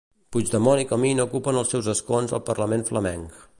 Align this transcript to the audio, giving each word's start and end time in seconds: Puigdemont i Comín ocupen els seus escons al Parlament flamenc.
Puigdemont 0.35 0.81
i 0.83 0.87
Comín 0.91 1.21
ocupen 1.27 1.61
els 1.63 1.71
seus 1.75 1.89
escons 1.95 2.35
al 2.39 2.43
Parlament 2.51 2.87
flamenc. 2.91 3.41